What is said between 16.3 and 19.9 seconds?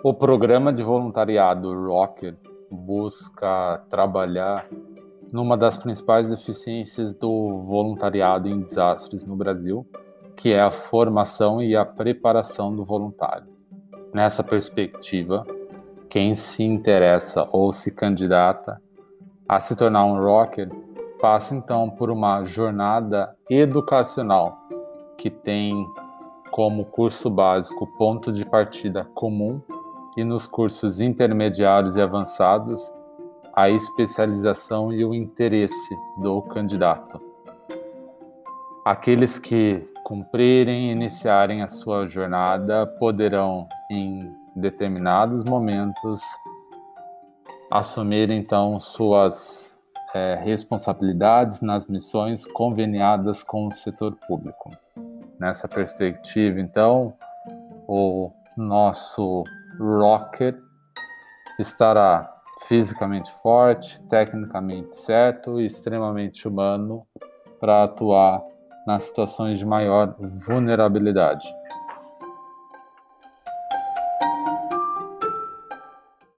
se interessa ou se candidata a se